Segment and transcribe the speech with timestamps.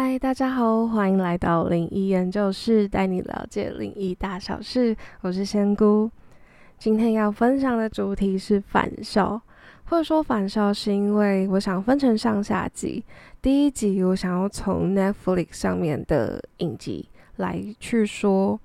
[0.00, 4.96] 嗨，大家好，欢迎来到灵异研究室，带你了解灵异大小事。
[5.22, 6.08] 我是仙姑，
[6.78, 9.42] 今天要分享的主题是返校，
[9.86, 13.04] 或者说返校，是因为我想分成上下集。
[13.42, 18.60] 第一集我想要从 Netflix 上面的影集来去说，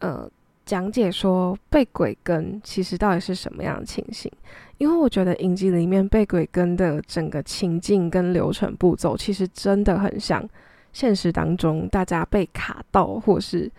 [0.00, 0.30] 呃，
[0.66, 4.30] 讲解说被鬼跟其实到底是什么样的情形。
[4.78, 10.48] 因为我觉得影集里面被鬼跟的整个情境跟流程步骤，其实真的很像
[10.92, 13.70] 现实当中大家被卡到，或是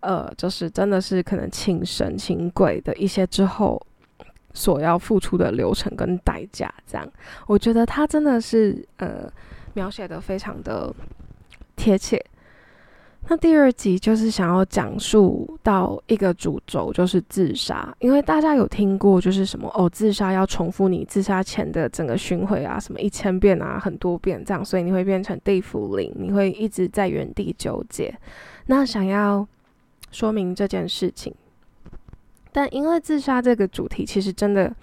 [0.00, 3.80] 呃，就是真的是可能请神请鬼的一些之后
[4.54, 6.72] 所要付出的流程跟代价。
[6.86, 7.06] 这样，
[7.46, 9.30] 我觉得他真的是呃
[9.74, 10.94] 描写的非常的
[11.76, 12.24] 贴切。
[13.28, 17.94] 那第二集就是想要讲述到一个主轴，就是自杀。
[18.00, 28.12] 因为大家有听过，就是什么哦，自杀要重复你自杀前的整个巡回啊，什么一千遍啊，很多遍这样，所以你会变成地府灵，你会一直在原地纠结。
[28.66, 29.46] 那想要
[30.10, 31.32] 说明这件事情，
[32.50, 34.74] 但因为自杀这个主题其实真的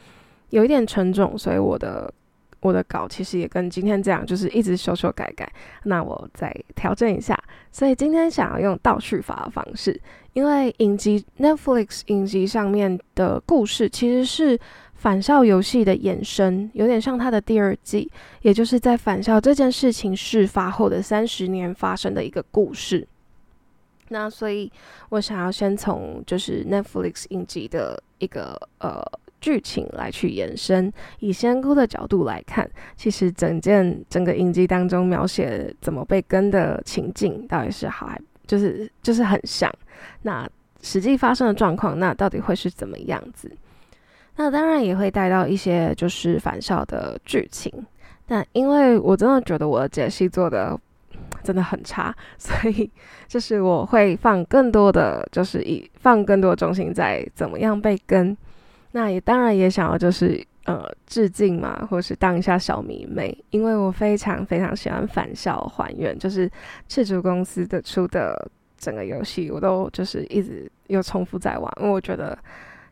[0.52, 2.14] 有一点沉重，所以我的。
[2.60, 5.52] 我的稿其实也跟今天这样，就是一直修修改改。
[5.84, 7.38] 那我再调整一下，
[7.72, 10.00] 所以今天想要用倒叙法的方式，
[10.34, 14.60] 因为影集 Netflix 影集上面的故事其实是
[14.96, 23.08] 返校游戏的衍生，有点像它的第二季，也就是在返校这件事情事发后的三十年发生的一个故事。
[24.10, 24.72] 那所以
[25.10, 29.04] 我想要先从就是 Netflix 影集的一个呃。
[29.40, 39.72] 剧情来去延伸，以仙姑的角度来看，其实整件整个影集当中描写怎么被跟的情境，到底是好还就是就是很像。
[40.24, 40.50] 那
[40.82, 43.52] 实际发生的状况，那到底会是怎么样子？
[44.38, 47.72] 那当然也会带到一些就是反校的剧情。
[48.26, 50.80] 但因为我真的觉得我的解析做的
[51.44, 52.90] 真的很差，所以
[53.28, 58.36] 就是我会放更多的，就是以放更多的重心在怎么样被跟。
[58.98, 66.50] 那也当然也想要就是呃致敬嘛，或是当一下小迷妹，因为我非常非常喜欢《返校还原》，就是
[66.88, 72.36] 赤足公司的出的整个游戏，我都就是一直又重复在玩，因为我觉得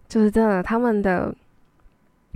[0.07, 1.33] 就是真的他们的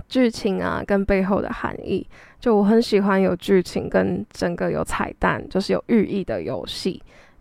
[0.08, 2.04] 剧情啊跟背后的含义，
[2.40, 7.00] 就我很喜欢有剧情跟整个有彩蛋，就是有寓意的游戏。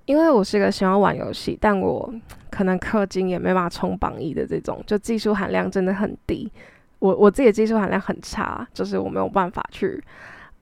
[0.09, 2.11] 因为我是个喜欢玩游戏，但我
[2.49, 6.51] 可能氪金也没办法冲榜一的这种，就技术含量真的很低。
[6.97, 10.03] 我我自己的技术含量很差，就是我没有办法去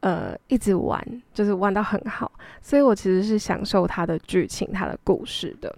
[0.02, 1.02] 呃一直玩，
[1.34, 2.30] 就是玩到很好。
[2.62, 5.74] 所以我其实是享受它的剧情、它的故事的。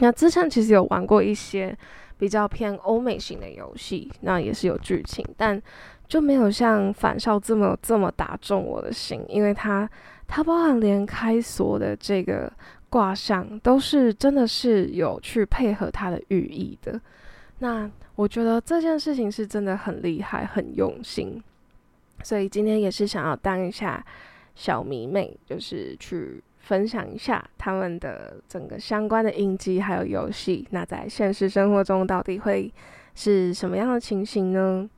[0.00, 1.74] 那之前其实有玩过一些
[2.18, 5.58] 比较偏欧美型的游戏，那也是有剧情，但
[6.06, 9.88] 就没有像返校这么这么打中我的心，因为它。
[10.26, 12.50] 它包含连开锁的这个
[12.94, 17.00] 卦象，都是真的是有去配合它的寓意的。
[17.58, 21.42] 那我觉得这件事情是真的很厉害、很用心。
[22.22, 24.00] 所以今天也是想要当一下
[24.54, 30.64] 小迷妹，就是去分享一下他们的整个相关的印记还有游戏。
[30.70, 32.72] 那在现实生活中到底会
[33.16, 34.88] 是什么样的情形呢？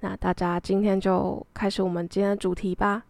[0.00, 3.04] 那大家今天就开始我们今天的主题吧。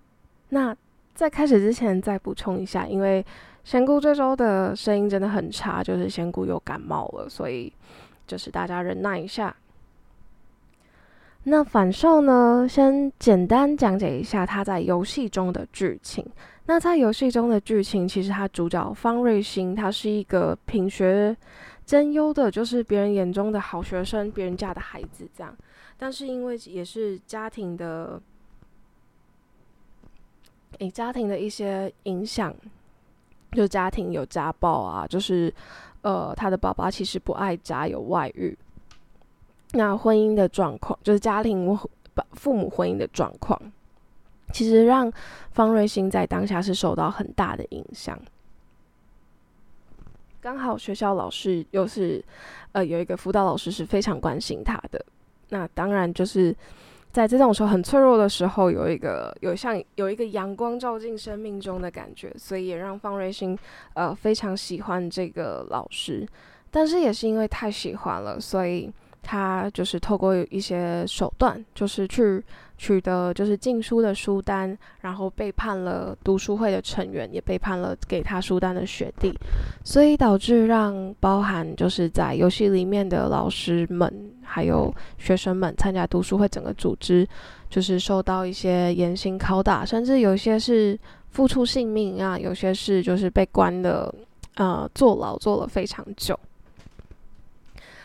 [0.51, 0.77] 那。
[1.15, 3.23] 在开始之前，再补充一下，因为
[3.65, 7.73] 仙姑这周的声音真的很差，就是仙姑又感冒了，所以
[8.27, 9.55] 就是大家忍耐一下。
[11.45, 16.25] 那反受呢，先简单讲解一下他在游戏中的剧情。
[16.67, 21.37] 那在游戏中的剧情，其实他主角方瑞星，他是一个品学
[21.85, 25.57] 兼优的，就是别人眼中的好学生，别人家的孩子这样。
[25.99, 28.21] 但是因为也是家庭的。
[30.79, 32.53] 诶，家庭的一些影响，
[33.53, 35.53] 就家庭有家暴啊，就是
[36.01, 38.57] 呃，他的爸爸其实不爱家，有外遇。
[39.73, 41.79] 那婚姻的状况，就是家庭
[42.33, 43.61] 父母婚姻的状况，
[44.53, 45.13] 其实让
[45.53, 48.19] 方瑞欣在当下是受到很大的影响。
[50.41, 52.25] 刚好学校老师又是
[52.73, 55.05] 呃有一个辅导老师是非常关心他的，
[55.51, 56.57] 那当然就是。
[57.13, 63.57] 在这种时候很脆弱的时候，有一个有像有一个阳光照进生命中的感觉，所以也让方瑞欣
[63.95, 66.27] 呃非常喜欢这个老师。
[66.71, 68.91] 但是也是因为太喜欢了，所以
[69.23, 72.43] 他就是透过一些手段，就是去。
[72.83, 79.33] 取得就是禁书的书单，然后背叛了读书会的成员，也背叛了给他书单的学弟，
[79.85, 84.13] 所以导致让包含就是在游戏里面的老师们
[84.43, 87.25] 还有学生们参加读书会整个组织，
[87.71, 90.99] 就是受到一些严刑拷打，甚至有些是
[91.31, 94.13] 付出性命啊，有些是就是被关的，
[94.57, 96.37] 呃，坐牢坐了非常久。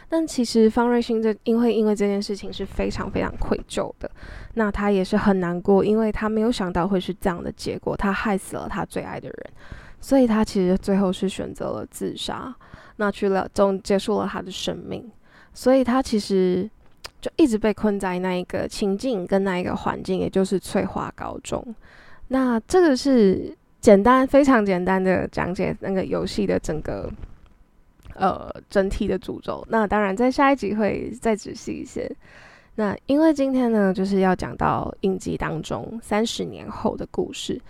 [0.10, 4.10] 但其实方瑞欣这因为因为这件事情是非常非常愧疚的，
[4.54, 9.38] 那他也是很难过，因为他没有想到会是这样的结果，他害死了他最爱的人，
[10.00, 12.56] 所以他其实最后是选择了自杀，
[12.96, 15.12] 那去了终结束了他的生命，
[15.54, 16.70] 所以他其实
[17.20, 21.76] 就一直被困在那一个情境跟那一个环境，也就是翠华高中。
[22.30, 27.12] 那这个是简单非常简单的讲解那个游戏的整个。
[28.18, 29.64] 呃，整体的诅咒。
[29.70, 32.12] 那当然，在下一集会再仔细一些。
[32.74, 37.62] 那因为今天呢，就是要讲到影集当中三十年后的故事。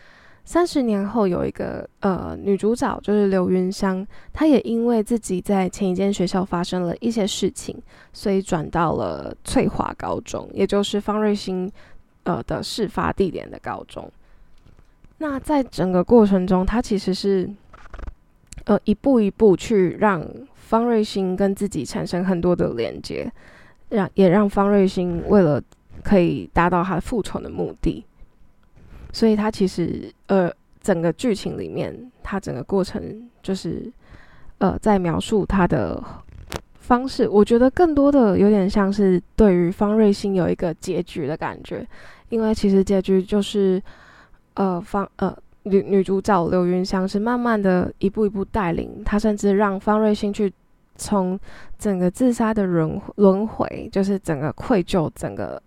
[0.45, 7.77] 三十年后，有一个呃女主角，就是刘云香，她也因为自己在前一间学校发生了一些事情，
[8.13, 11.69] 所以转到了翠华高中，也就是方瑞欣
[12.23, 14.09] 呃的事发地点的高中。
[15.17, 17.49] 那在整个过程中，她其实是。
[18.67, 20.21] 呃，一步一步去让
[20.55, 23.31] 方瑞欣跟自己产生很多的连接，
[23.87, 25.61] 让也让方瑞欣为了
[26.03, 28.05] 可以达到他复仇的目的，
[29.13, 33.89] 所以他其实呃，整个剧情里面，他整个过程就是
[34.57, 36.03] 呃，在描述他的
[36.77, 41.87] 方式，我觉得更多的有点像是对于方瑞欣有一个结局的感觉，
[42.27, 43.81] 因为其实结局就是
[44.55, 45.33] 呃方呃。
[45.69, 50.51] 女女主角刘云香是慢慢的一步一步带领她，甚至让方瑞欣去
[50.95, 51.39] 从
[51.77, 55.61] 整个自杀的轮轮回，就是整个愧疚、整个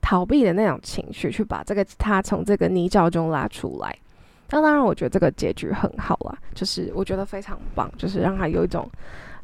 [0.00, 3.94] 逃避的那种情绪，去把这个他从这个泥沼中拉出来。
[4.50, 8.88] 那当然，我觉得这个结局很好啊，就是我觉得非常棒，就是让他有一种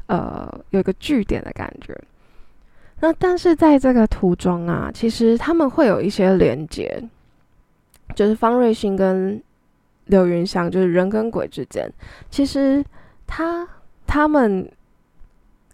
[0.07, 1.95] 呃有一个据点的感觉。
[3.01, 7.03] 那但是在这个途中啊，其实他们会有一些连接，
[8.15, 9.41] 就是方瑞欣跟。
[10.05, 11.89] 刘云香就是人跟鬼之间，
[12.29, 12.83] 其实
[13.25, 13.67] 他
[14.05, 14.69] 他们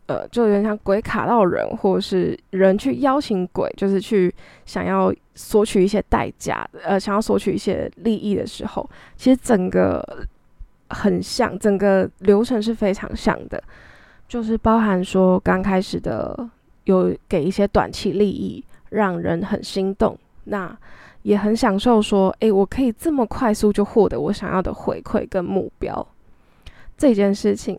[0.05, 4.33] 呃，就有点像鬼卡到人，或是人去邀请鬼，就是去
[4.65, 10.03] 想要索取一些代价，呃，想要索取一些利益的时候，其实整个
[10.89, 13.61] 很像，整个流程是非常像的，
[14.27, 16.49] 就是包含说刚开始的
[16.83, 20.77] 有给一些短期利益，让人很心动，那。
[21.23, 26.07] 也很享受说，诶，我可以这么快速就获得我想要的回馈跟目标
[26.97, 27.77] 这件事情。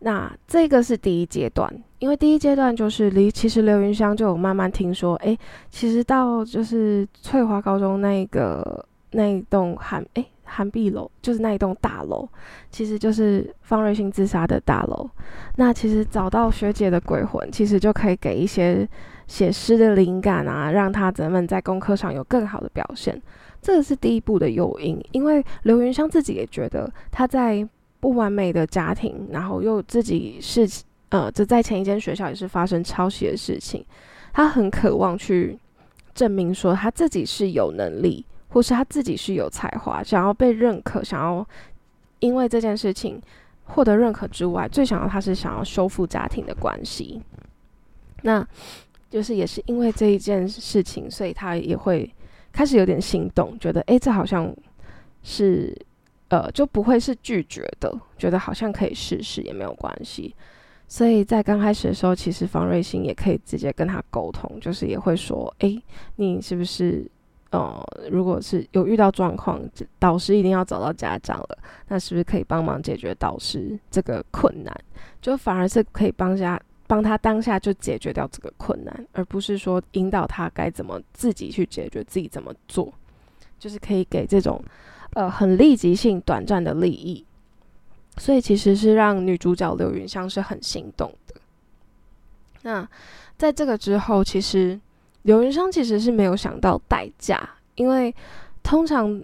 [0.00, 5.38] 那这个是第一阶段，因为第一阶段就是离，其实刘云香就有慢慢听说，诶，
[5.70, 12.28] 其实到就是翠华高中那个那一栋韩诶韩碧楼，就是那一栋大楼，
[12.70, 15.08] 其实就是方瑞欣自杀的大楼。
[15.56, 18.88] 那其实找到学姐的鬼魂，其实就可以给一些。
[19.26, 23.18] 写诗的灵感啊，让他咱们在功课上有更好的表现，
[23.62, 25.02] 这个是第一步的诱因。
[25.12, 27.66] 因为刘云香自己也觉得他在
[28.00, 30.68] 不完美的家庭，然后又自己是
[31.08, 33.82] 呃，就在前一间学校也是发生抄袭的事情，
[34.34, 35.58] 他很渴望去
[36.14, 41.46] 证明说他自己是有能力，或是他自己是有才华，想要被认可，想要
[42.20, 43.20] 因为这件事情
[43.64, 47.20] 获得认可之外，最想要他是想要修复家庭的关系。
[48.22, 48.46] 那。
[49.10, 52.12] 就是也是因为这一件事情，所以他也会
[52.50, 54.52] 开始有点心动，觉得哎，这好像
[55.22, 55.72] 是
[56.30, 60.34] 呃就不会是拒绝的，觉得好像可以试试也没有关系。
[60.88, 65.80] 所以在刚开始的时候，其实方瑞欣也可以直接跟他沟通，就是也会说，哎，
[66.16, 67.08] 你是不是
[67.54, 69.60] 呃，如果是有遇到状况，
[69.98, 71.58] 导师一定要找到家长了，
[71.88, 74.74] 那是不是可以帮忙解决导师这个困难？
[75.22, 76.60] 就反而是可以帮下。
[76.86, 82.92] 帮他当下就解决掉这个困难，而不是说引导他该怎么自己去解决，自己怎么做，
[83.58, 84.62] 就是可以给这种
[85.14, 87.24] 呃很立即性、短暂的利益。
[88.18, 91.34] 所以其实是让女主角刘云香是很心动的。
[92.60, 92.86] 那
[93.38, 94.78] 在这个之后，其实
[95.24, 98.14] 刘云商其实是没有想到代价，因为
[98.62, 99.22] 通常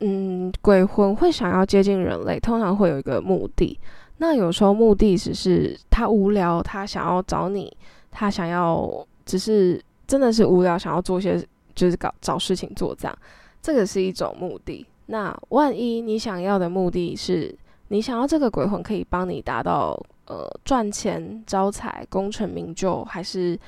[0.00, 3.78] 嗯鬼魂会想要接近人类，通常会有一个目的。
[4.18, 7.74] 那有时候目的只是他无聊，他想要找你，
[8.10, 11.40] 他想要只是真的是无聊，想要做些
[11.74, 13.18] 就是搞找事情做这样，
[13.62, 14.84] 这个是一种目的。
[15.06, 17.54] 那万一你想要的目的是
[17.88, 23.58] 你想要这个鬼魂可以帮你达到呃赚钱、招财、功成名就，还是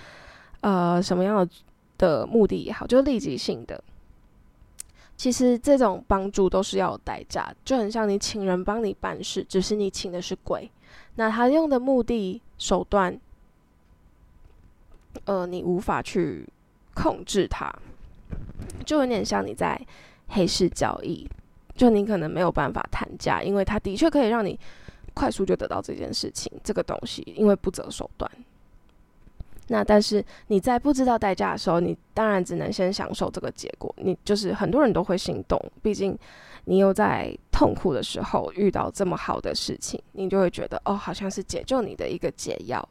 [0.61, 1.52] 呃什么样的
[1.99, 3.83] 的目的也好，就立即性的。
[5.17, 10.71] 其实这种帮助都是要有代价，就很像你请人帮你办事，只是你请的是鬼，
[11.17, 13.21] 那他用的目的手段，
[15.26, 16.49] 呃，你无法去
[16.95, 17.71] 控制他，
[18.87, 19.79] 就有点像你在
[20.29, 21.29] 黑市交易，
[21.75, 24.59] 就你可能没有办法谈价，因为它的确可以让你
[25.12, 28.31] 快速就得到这件事情，这个东西，因为不择手段。
[29.72, 33.94] 那但是你在不知道代价的时候，你当然只能先享受这个结果。
[33.98, 36.18] 你就是很多人都会心动，毕竟
[36.64, 42.86] 你又在痛苦的时候遇到这么好的事情，你就会觉得哦，好像是解救你的一个解药。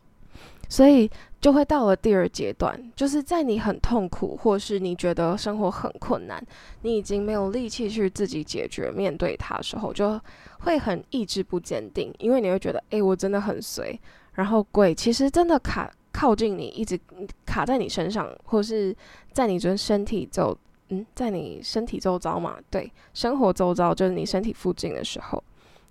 [0.70, 1.10] 所以
[1.42, 6.42] 就会到了第二阶段，就是在你很痛苦，或是你觉得生活很困难，
[6.84, 10.18] 你已经没有力气去自己解决、面对它的时候，就
[10.60, 14.00] 会很意志不坚定，因为你会觉得，哎，我真的很随。
[14.34, 17.00] 然后鬼其实真的卡靠近你，一直
[17.46, 18.94] 卡在你身上，或是
[19.32, 20.58] 在你这身体周，
[20.90, 25.42] 嗯，在你身体周遭嘛，对，生活周遭就是你身体附近的时候，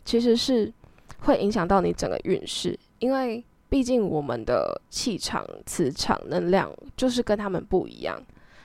[0.04, 0.70] 其实是
[1.20, 3.42] 会影响到你整个运势，因为。
[3.70, 8.18] 毕竟我们的气场、磁场、能量就是跟他们不一样，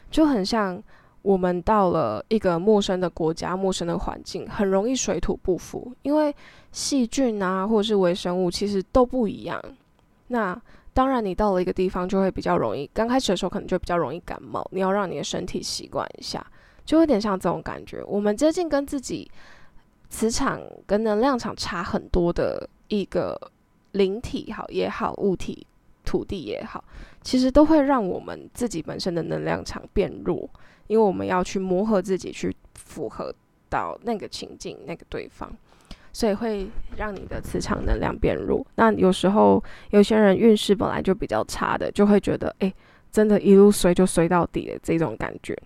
[0.09, 0.81] 就很像
[1.21, 6.33] 我们到了一个陌生的国家、陌生的环境，很容易水土不服，因为
[6.71, 9.61] 细菌啊，或者是微生物其实都不一样。
[10.27, 10.57] 那
[10.93, 16.45] 当然，你到了一个地方就会比较容易，刚开始的时候可能就比较容易感冒，你要让你的身体习惯一下，
[16.85, 18.03] 就有点像这种感觉。
[18.05, 19.29] 我们接近跟自己
[20.09, 23.39] 磁场跟能量场差很多的一个。
[23.93, 25.67] 灵体好也好，物体、
[26.03, 26.83] 土地也好，
[27.21, 30.49] 其实都会让我们自己本身的能量场变弱，
[30.87, 33.31] 因为我们要去磨合自己，去符合
[33.69, 35.55] 到那个情境、那个对方，
[36.13, 36.65] 所以会
[36.95, 38.65] 让你的磁场能量变弱。
[38.75, 42.73] 那有时候有些人运势本来就比较差的，就会觉得，哎，
[43.11, 45.57] 真的，一路衰就衰到底的这种感觉，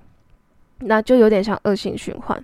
[0.80, 2.44] 那就有点像恶性循环。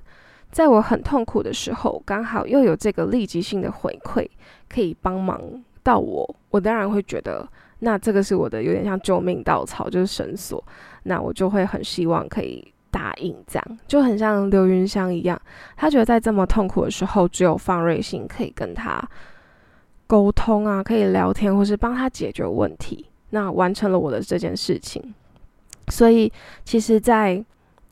[0.52, 4.28] 在我很痛苦的时候，刚好又有这个立即性的回馈，
[4.70, 5.42] 可以帮忙。
[5.86, 7.46] 到我，我当然会觉得，
[7.80, 10.64] 那这个是我的有点像救命稻草，就是绳索。
[11.04, 15.42] 那我就会很希望可以答应，这样就很像刘云香一样，
[15.76, 19.04] 他觉得在这么痛苦的时候，只有方瑞欣可以跟他
[20.06, 23.04] 沟通啊，可以聊天，或是帮他解决问题。
[23.32, 25.02] 那完成了我的这件事情。
[25.88, 26.32] 所以
[26.64, 27.44] 其实，在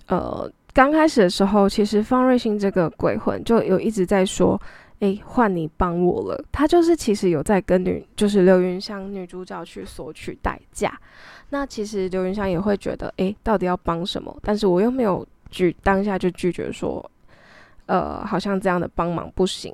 [0.08, 4.62] 呃刚开始的时候，其实方瑞欣这个鬼魂就有一直在说。
[5.01, 6.46] 诶，换你帮我了。
[6.51, 10.96] 他就是其实有在跟女，就是刘云香女主角去索取代价。
[11.50, 14.36] 那其实刘云香也会觉得，诶，到底要帮什么？
[14.43, 17.03] 但是我又没有拒，当下就拒绝说，
[17.88, 19.74] 呃，好像这样的帮忙不行。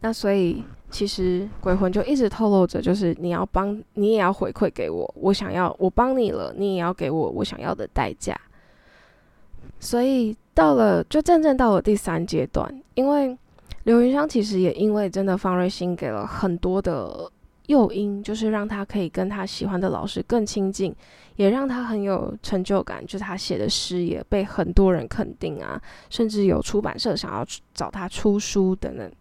[0.00, 8.34] 那所以其实鬼魂就一直透露着，就是你要帮，你也要回馈给我，我想要我帮你了，你也要给我我想要的代价。
[9.78, 10.34] 所以。
[10.56, 13.36] 到了，就真正到了第三阶段，因为
[13.84, 17.30] 刘云香其实也因为真的方瑞欣给了很多的
[17.66, 20.96] 诱因，就是让他可以跟他喜欢的老师更亲近，
[21.36, 29.12] 也让他很有成就感，就是他写的诗也被很多人肯定啊，甚至有出版社想要找他出书等等，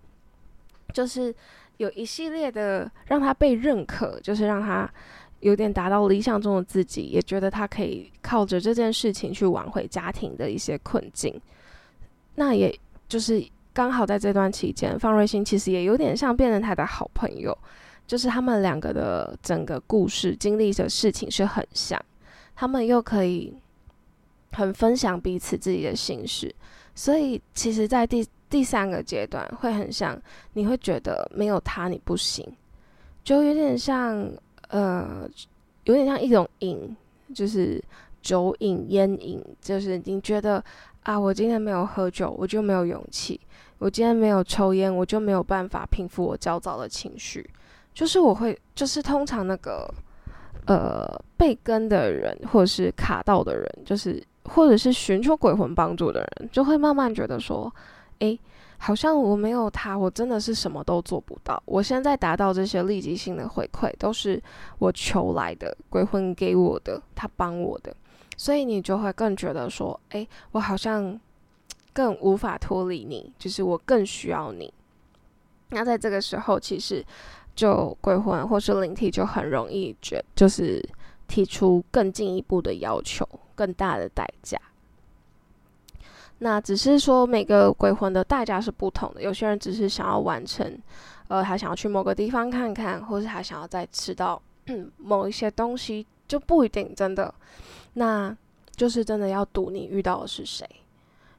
[0.94, 1.36] 就是
[1.76, 4.90] 有一系列的让他被认可，就是让他。
[5.46, 11.40] 有点达到理想中的自己，也觉得他可以靠着这件事情去挽回家庭的一些困境。
[12.34, 12.76] 那也
[13.08, 17.56] 就是刚好在这段期间，方瑞欣其实也有点像变成他的好朋友，
[18.08, 22.04] 就是他们两个的整个故事经历的事情是很像，
[22.56, 23.54] 他们又可以
[24.54, 26.52] 很分享彼此自己的心事，
[26.96, 30.20] 所以其实，在第第三个阶段会很像，
[30.54, 32.44] 你会觉得没有他你不行，
[33.24, 34.28] 就有点像。
[34.70, 35.30] 呃，
[35.86, 36.96] 有点像一种瘾，
[37.34, 37.84] 就是
[38.22, 40.64] 酒瘾、烟瘾，就是你觉得
[41.04, 43.40] 啊，我今天没有喝酒，我就没有勇气；
[43.78, 47.50] 我今天没有抽烟，我就没有办法平复我焦躁的情绪。
[47.94, 49.88] 就是我会，就是通常那个
[50.66, 51.08] 呃
[51.38, 57.74] 被跟的人，或者是卡到的人，就是或者是寻求鬼魂帮助的人，就会慢慢觉得说，
[58.20, 58.40] 诶。
[58.86, 61.60] 好像我没有他，我真的是什么都做不到。
[61.66, 64.40] 我现在达到这些立即性的回馈，都是
[64.78, 67.96] 我求来的，鬼魂给我的，他帮我的，
[68.38, 71.20] 所以你就会更觉得说，哎，我好像
[71.94, 74.72] 更无法脱离你，就是我更需要你。
[75.70, 77.04] 那在这个时候，其实
[77.56, 80.88] 就鬼魂或是灵体就很容易觉，就是
[81.28, 84.62] 提出更进一步的要求，更大的代价。
[86.40, 90.78] 那只是说每个鬼魂的代价是不同的，有些人只是想要完成，
[91.30, 94.42] 呃，他想要去某个地方看看，或是他想要再吃到
[94.98, 97.34] 某一些东西，就不一定真的。
[97.94, 98.36] 那
[98.76, 100.70] 就是真的要赌你遇到的是谁，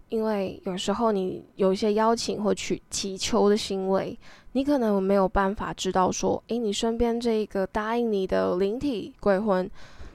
[0.08, 4.18] 因为有时候你有一些邀请或去祈求的行为，
[4.52, 9.70] 你可能没有办法知道说，诶，你身边这一个答应你的灵体鬼魂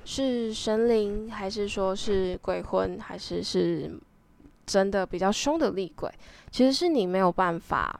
[0.05, 3.91] 是神灵，还是说是鬼魂，还是是。
[4.71, 6.09] 真的比较凶的厉鬼，
[6.49, 7.99] 其实是你没有办法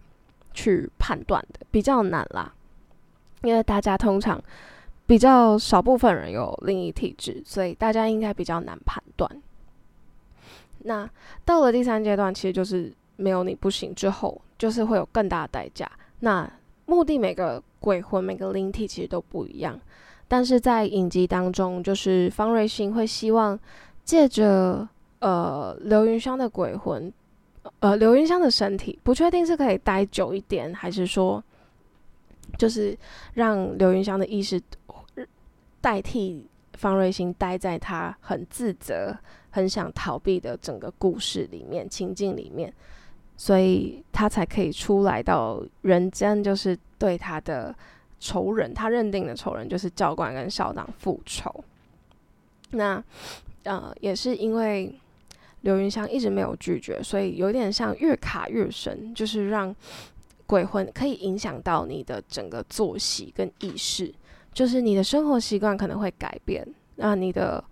[0.54, 2.54] 去判断的，比较难啦。
[3.44, 4.42] 因为大家通常
[5.06, 9.30] 比较少部分人有灵异体质，所以大家应该比较难判断。
[10.84, 11.10] 那
[11.44, 15.92] 到了第三阶段，其实就是没有你不行之后，就是会有更大的代价。
[16.22, 16.50] 那
[16.86, 19.78] 目的每个鬼魂、每个灵体其实都不一样，
[20.28, 23.60] 但是在影集当中，就是方瑞欣会希望
[24.04, 24.88] 借着
[25.22, 27.12] 呃刘云香的鬼魂，
[27.80, 31.44] 呃刘云香的身体，不确定是可以待久一点，还是说
[32.58, 32.96] 就是
[33.34, 34.62] 让刘云香的意识
[35.80, 39.18] 代替方瑞欣待在他很自责。
[39.54, 42.74] 很想逃避的整个故事里面情境里面，
[43.36, 47.76] 所以他才可以出来到人间，就是对他的
[48.18, 51.54] 仇人，他认定的仇人就是教官跟校长复仇。
[52.70, 53.04] 那
[53.64, 54.98] 呃，也是因为
[55.62, 59.76] 刘云香一直没有拒绝，所以有点像越卡越深，就是让
[60.46, 64.14] 鬼魂可以影响到你的整个作息跟意识，
[64.54, 67.64] 就是你的生活习惯可能会改变，那你的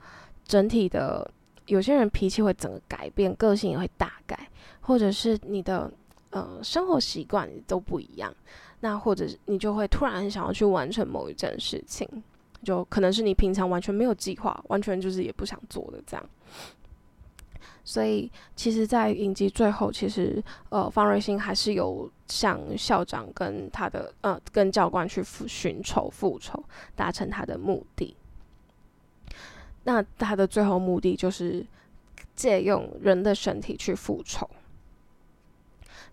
[0.45, 1.29] 整体的。
[1.65, 4.49] 有些人脾气会整个改变，个性也会大改，
[4.81, 5.91] 或者是你的
[6.31, 8.33] 呃生活习惯都不一样，
[8.79, 12.09] 那或者是你就会突然想要去完成某一件事情，
[12.63, 16.29] 就可能是你平常完全没有计划，完全就是也不想做的这样。
[17.89, 26.63] 所以其实，在影集最后，其实呃方瑞欣还是有向校长跟他的呃跟教官去寻仇复仇，
[26.95, 28.15] 达成他的目的。
[29.85, 31.65] 那他的最后目的就是
[32.35, 34.47] 借用人的身体去复仇，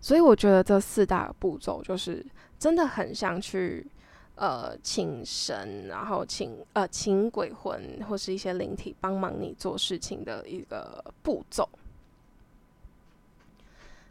[0.01, 2.25] 所以我觉得这四大步骤就是
[2.57, 3.85] 真的很像去
[4.37, 11.67] 呃请神，然后请呃请鬼魂或是一些灵体帮忙你做事情的一个步骤。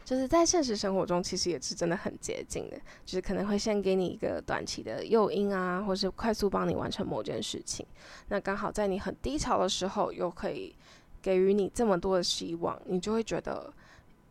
[0.05, 7.85] 就是在现实生活中，其实也是真的很接近的，就是可能会先给你一个短期的诱因啊，或是快速帮你完成某件事情。
[8.29, 10.73] 那刚好在你很低潮的时候，又可以
[11.21, 13.73] 给予你这么多的希望，你就会觉得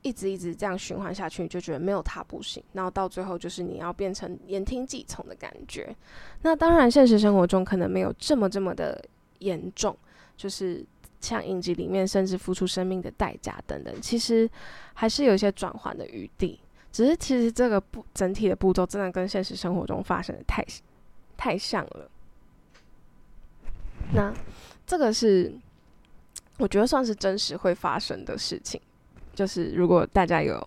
[0.03, 2.63] 一直一直这样循环下去，你就觉得没有他不行。
[2.73, 5.95] 然后到最后，就是你要变成言听计从的感觉。
[6.43, 9.03] 那当然，现实生活中可能没有这么这么的
[9.39, 9.97] 严重，
[10.37, 10.85] 就是。
[11.19, 14.49] 像影集里面，甚至付出生命的代价等等，其实
[14.95, 16.61] 还是有一些转换的余地。
[16.93, 20.65] 只是其实这个步整体的步骤，真的跟现实生活中发生的太
[21.37, 22.09] 太像了。
[24.13, 24.33] 那
[24.87, 25.53] 这个是
[26.59, 28.81] 我觉得算是真实会发生的事情。
[29.37, 30.67] 就是如果大家有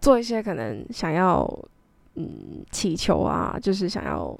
[0.00, 1.46] 做一些可能想要
[2.14, 4.34] 嗯祈求啊，就是想要。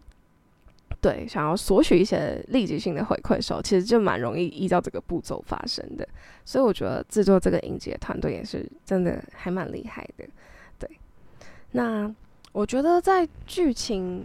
[1.01, 6.09] 对，想要索取一些立即性的回馈的时候，其实就蛮容易依照这个步骤发生的。
[6.47, 10.25] 所以我觉得制作这个影集的团队也是真的还蛮厉害的。
[10.79, 10.89] 对，
[11.73, 12.11] 那
[12.53, 14.25] 我觉得在剧情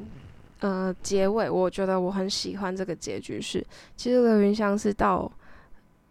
[0.61, 3.65] 呃结尾，我觉得我很喜欢这个结局是，
[3.97, 5.29] 其实刘云香是到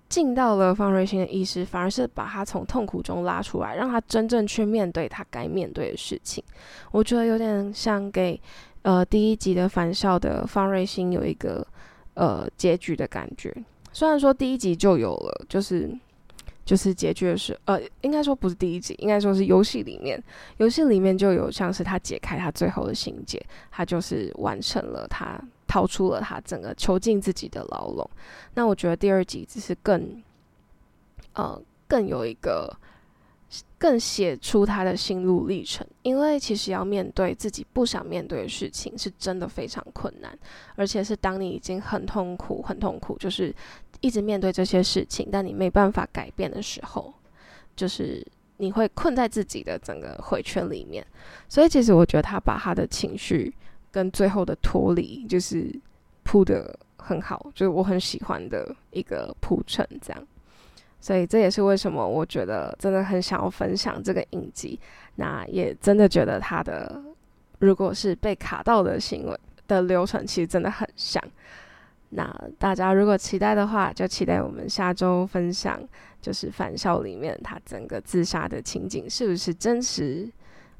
[0.08, 6.42] 进到了方瑞欣的意识，反而是把他从痛苦中拉出来，让他真正去面对他该面对的事情。
[6.90, 8.40] 我觉得有点像给。
[8.82, 11.66] 呃，第一集的返校的方瑞欣有一个
[12.14, 13.52] 呃结局的感觉，
[13.92, 15.90] 虽然说第一集就有了，就是
[16.64, 20.22] 就是结局的是呃，应该说不是第一集，应该说是游戏里面，
[20.58, 28.10] 游戏里面就有像是他解开他最后的心结，他就是完成了他逃出了他整个囚禁自己的牢笼。
[28.54, 30.20] 那我觉得第二集只是更
[31.34, 32.76] 呃更有一个。
[33.78, 40.38] 更写出他的心路历程，因为其实要面对自己不想面对的事情，是真的非常困难，
[40.74, 43.54] 而且是当你已经很痛苦、很痛苦，就是
[44.02, 47.14] 一直面对这些事情，但你没办法改变的时候，
[47.74, 48.22] 就是
[48.58, 51.06] 你会困在自己的整个回圈里面。
[51.48, 53.54] 所以，其实我觉得他把他的情绪
[53.98, 55.68] 跟最后的脱离，就是
[56.22, 60.26] 铺的很好，就是我很喜欢的一个铺陈，这样。
[61.00, 64.78] 所以这也是为什么我觉得真的很想要分享这个影集。
[65.16, 67.02] 那也真的觉得他的
[67.58, 71.20] 如果是被卡到的行为的流程，其实真的很像。
[72.10, 75.82] 那大家如果期待的话，就期待我们下周分享，
[76.22, 80.30] 就是返校里面他整个自杀的情景是不是真实？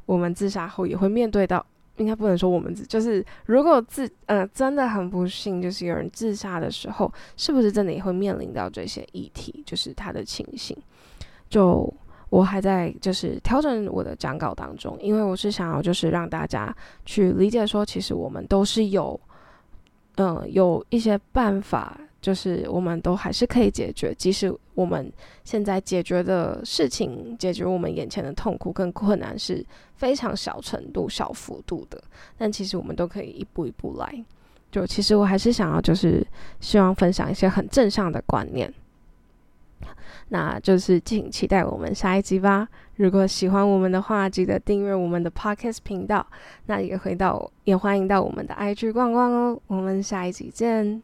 [0.06, 1.66] 我们自杀后也会面对到。
[1.98, 9.62] 应该不能说我们自，就是如果自呃真的很不幸，就是有人自杀的时候，是不是真的也会面临到这些议题？
[9.66, 10.76] 就是他的情形。
[11.50, 11.92] 就
[12.30, 19.18] 我还在就是调整我的讲稿当中，因为我是想要就是让大家去理解说，其实我们都是有
[20.16, 25.12] 嗯有一些办法就是我们都还是可以解决，即使我们
[25.44, 32.02] 现在解决的事情，解决我们眼前的痛苦跟困难是非常小程度、小幅度的，
[32.36, 34.24] 但其实我们都可以一步一步来。
[34.70, 36.26] 就其实我还是想要，就是
[36.60, 38.72] 希望分享一些很正向的观念。
[40.30, 42.68] 那就是敬请期待我们下一集吧。
[42.96, 46.26] 如果喜欢我们的话，记得订阅我们的 Podcast 频道。
[46.66, 49.58] 那也回到，也欢迎到我们的 IG 逛逛哦。
[49.68, 51.02] 我们下一集见。